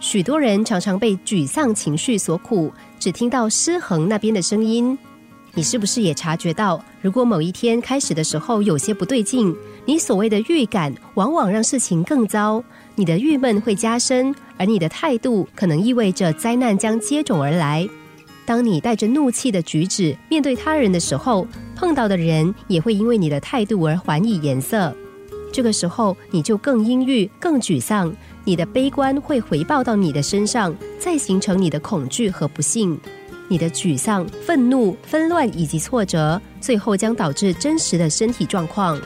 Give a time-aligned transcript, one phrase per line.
[0.00, 4.98] 许多人常常被沮丧情绪所苦，只听到失衡那边的声音。
[5.52, 17.86] 你是不是也察觉到，如果某一天开始的时候有些不对劲，你所谓的预感往往让事情更糟，你的郁闷会加深，而你的态度可能意味着灾难将接踵而来。
[18.46, 24.96] 当你带着怒气的举止面对他人的时候，碰到的人也会因为你的态度而还以颜色。
[25.52, 32.98] 这个时候，你就更阴郁、更沮丧，你的悲观会回报到你的身上，再形成你的恐惧和不幸。
[33.48, 38.96] 你的沮丧、愤怒、纷乱以及挫折，最后将导致真实的身体状况。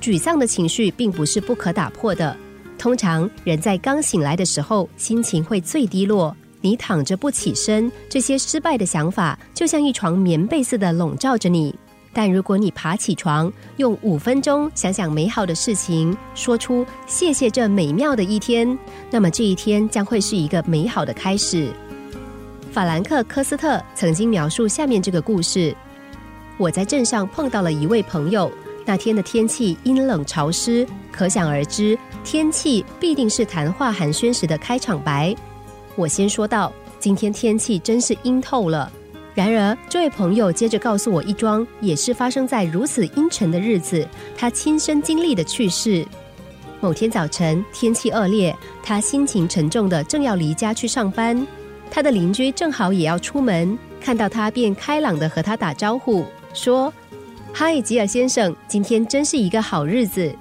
[0.00, 2.36] 沮丧的情绪并不是不可打破的。
[2.78, 6.36] 通常，人在刚醒来的时候，心情会最低落。
[6.60, 11.74] 你躺着不起身，这些失败的想法就像一床棉被似的笼罩着你。
[12.14, 18.78] 但如果你爬起床，用五分钟想想美好的事情，说出谢谢这美妙的一天，
[19.10, 21.68] 那么这一天将会是一个美好的开始。
[22.70, 25.76] 法兰克·科斯特曾经描述下面这个故事：
[26.56, 28.50] 我在镇上碰到了一位朋友，
[28.84, 35.34] 那天的天气阴冷潮湿，可想而知，天气必定是谈话寒暄时的开场白。
[35.96, 38.90] 我先说道：“今天天气真是阴透了。”
[39.34, 46.06] 然而，这位朋友接着告诉我一桩也是发生在如此阴沉的日子，他亲身经历的趣事。
[46.80, 51.44] 某天早晨，天气恶劣，他心情沉重的正要离家去上班，
[51.90, 56.92] 他的邻居正好也要出门，看到他便开朗的和他打招呼，说
[57.52, 60.32] ：“嗨，吉尔先生，今天真是一个好日子。”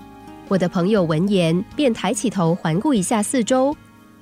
[0.48, 3.76] 我的朋友闻言便抬起头环顾一下四周，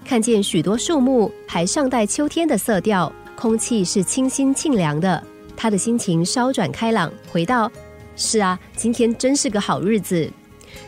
[0.05, 3.11] 看见许多树木还尚带秋天的色调。
[3.42, 5.20] 空气是清新沁凉的，
[5.58, 7.72] 他的心情稍转开朗，回道
[8.16, 10.31] ：“是啊，今天真是个好日子。”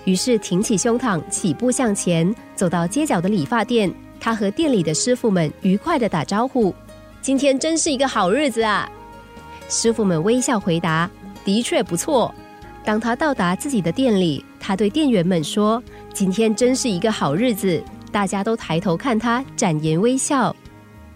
[0.05, 3.91] 于是挺起胸膛，起步向前，走到街角的理发店。
[4.19, 6.71] 他和店里的师傅们愉快的打招呼
[7.23, 8.87] ：“今天真是一个好日子啊！”
[9.67, 11.09] 师傅们微笑回答
[11.43, 12.31] ：“的确不错。”
[12.85, 15.81] 当他到达自己的店里，他对店员们说
[16.13, 17.83] ：“今天真是一个好日子。”
[18.13, 20.55] 大家都抬头看他，展颜微笑。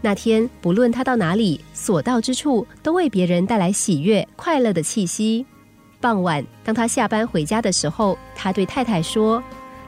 [0.01, 5.45] 那天，不论他到哪里，所到之处都为别人带来喜悦、快乐的气息。
[5.99, 9.41] 傍晚，当他下班回家的时候，他对太太说：“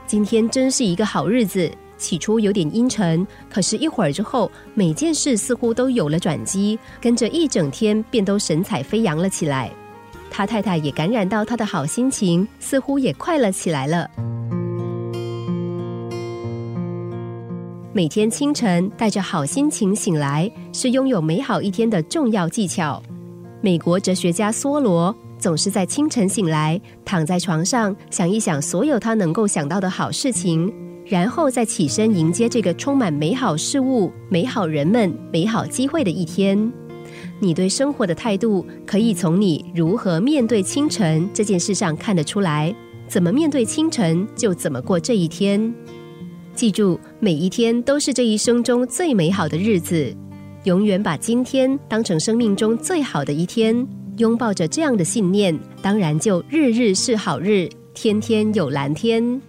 [0.07, 1.71] 今天真是一个好日子。
[1.99, 9.69] 起初有点阴沉，可是一会儿之后，每件事似乎都有了转机，跟着一整天便都神采飞扬了起来。
[10.31, 14.09] 他太太也感染到他的好心情，似乎也快乐起来了。”
[17.99, 23.03] 每天清晨带着好心情醒来，是拥有美好一天的重要技巧。
[23.59, 30.73] 美国哲学家梭罗总是在清晨醒来，躺在床上想一想所有他能够想到的好事情，
[31.05, 36.71] 然后再起身迎接这个充满美好事物、美好人们、美好机会的一天。
[37.37, 42.73] 你对生活的态度，可以从你如何面对清晨这件事上看得出来。
[43.09, 45.73] 怎么面对清晨，就怎么过这一天。
[46.59, 50.13] 记住，每一天都是这一生中最美好的日子。
[50.65, 53.87] 永远把今天当成生命中最好的一天，
[54.17, 59.41] 拥抱着这样的信念，当然就日日是好日，天天有蓝天。